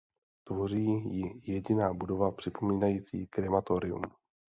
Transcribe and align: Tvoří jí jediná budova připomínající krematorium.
Tvoří 0.43 0.85
jí 0.85 1.41
jediná 1.45 1.93
budova 1.93 2.31
připomínající 2.31 3.27
krematorium. 3.27 4.01